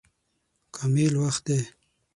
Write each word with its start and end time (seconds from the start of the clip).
کامل 0.75 1.13
وخت 1.23 1.41
دی. 1.47 1.59